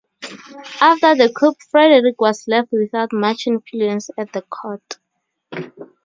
After 0.81 1.13
the 1.13 1.31
coup, 1.31 1.53
Frederick 1.69 2.19
was 2.19 2.47
left 2.47 2.69
without 2.71 3.13
much 3.13 3.45
influence 3.45 4.09
at 4.17 4.33
the 4.33 4.41
court. 4.41 4.97